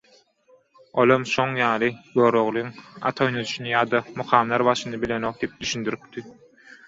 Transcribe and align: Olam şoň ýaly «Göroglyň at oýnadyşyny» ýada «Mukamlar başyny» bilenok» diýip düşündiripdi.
Olam 1.01 1.25
şoň 1.31 1.51
ýaly 1.63 1.89
«Göroglyň 2.13 2.71
at 3.11 3.21
oýnadyşyny» 3.27 3.69
ýada 3.75 4.01
«Mukamlar 4.21 4.65
başyny» 4.69 4.99
bilenok» 5.05 5.39
diýip 5.43 5.57
düşündiripdi. 5.67 6.25